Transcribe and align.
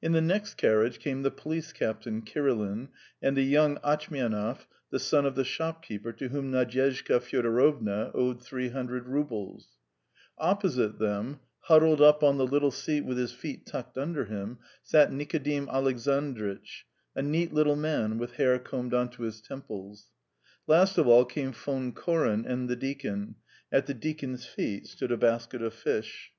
In 0.00 0.12
the 0.12 0.22
next 0.22 0.54
carriage 0.54 0.98
came 0.98 1.20
the 1.20 1.30
police 1.30 1.74
captain, 1.74 2.22
Kirilin, 2.22 2.88
and 3.20 3.36
the 3.36 3.42
young 3.42 3.76
Atchmianov, 3.84 4.66
the 4.88 4.98
son 4.98 5.26
of 5.26 5.34
the 5.34 5.44
shopkeeper 5.44 6.10
to 6.10 6.28
whom 6.30 6.50
Nadyezhda 6.50 7.20
Fyodorovna 7.20 8.10
owed 8.14 8.42
three 8.42 8.70
hundred 8.70 9.06
roubles; 9.06 9.76
opposite 10.38 10.98
them, 10.98 11.40
huddled 11.60 12.00
up 12.00 12.22
on 12.24 12.38
the 12.38 12.46
little 12.46 12.70
seat 12.70 13.02
with 13.02 13.18
his 13.18 13.34
feet 13.34 13.66
tucked 13.66 13.98
under 13.98 14.24
him, 14.24 14.56
sat 14.82 15.12
Nikodim 15.12 15.68
Alexandritch, 15.68 16.86
a 17.14 17.20
neat 17.20 17.52
little 17.52 17.76
man 17.76 18.16
with 18.16 18.36
hair 18.36 18.58
combed 18.58 18.94
on 18.94 19.10
to 19.10 19.24
his 19.24 19.42
temples. 19.42 20.06
Last 20.66 20.96
of 20.96 21.06
all 21.06 21.26
came 21.26 21.52
Von 21.52 21.92
Koren 21.92 22.46
and 22.46 22.70
the 22.70 22.76
deacon; 22.76 23.34
at 23.70 23.84
the 23.84 23.92
deacon's 23.92 24.46
feet 24.46 24.86
stood 24.86 25.12
a 25.12 25.18
basket 25.18 25.60
of 25.60 25.74
fish. 25.74 26.32